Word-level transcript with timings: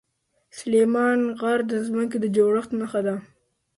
سلیمان 0.57 1.19
غر 1.39 1.59
د 1.71 1.73
ځمکې 1.87 2.17
د 2.21 2.25
جوړښت 2.35 2.71
نښه 2.79 3.01
ده. 3.07 3.15